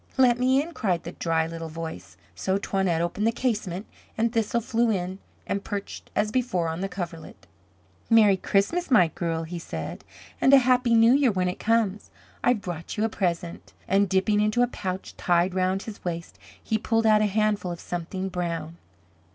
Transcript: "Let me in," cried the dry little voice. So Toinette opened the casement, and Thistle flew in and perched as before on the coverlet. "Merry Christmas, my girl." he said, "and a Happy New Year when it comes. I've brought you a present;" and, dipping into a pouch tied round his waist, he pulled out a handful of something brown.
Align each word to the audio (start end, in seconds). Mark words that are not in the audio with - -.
"Let 0.17 0.39
me 0.39 0.59
in," 0.63 0.73
cried 0.73 1.03
the 1.03 1.11
dry 1.11 1.45
little 1.45 1.69
voice. 1.69 2.17
So 2.33 2.57
Toinette 2.57 3.01
opened 3.03 3.27
the 3.27 3.31
casement, 3.31 3.85
and 4.17 4.33
Thistle 4.33 4.59
flew 4.59 4.89
in 4.89 5.19
and 5.45 5.63
perched 5.63 6.09
as 6.15 6.31
before 6.31 6.69
on 6.69 6.81
the 6.81 6.89
coverlet. 6.89 7.45
"Merry 8.09 8.35
Christmas, 8.35 8.89
my 8.89 9.09
girl." 9.09 9.43
he 9.43 9.59
said, 9.59 10.03
"and 10.41 10.55
a 10.55 10.57
Happy 10.57 10.95
New 10.95 11.13
Year 11.13 11.31
when 11.31 11.47
it 11.47 11.59
comes. 11.59 12.09
I've 12.43 12.61
brought 12.61 12.97
you 12.97 13.03
a 13.05 13.09
present;" 13.09 13.73
and, 13.87 14.09
dipping 14.09 14.41
into 14.41 14.63
a 14.63 14.67
pouch 14.67 15.15
tied 15.17 15.53
round 15.53 15.83
his 15.83 16.03
waist, 16.03 16.39
he 16.63 16.79
pulled 16.79 17.05
out 17.05 17.21
a 17.21 17.27
handful 17.27 17.71
of 17.71 17.79
something 17.79 18.27
brown. 18.27 18.77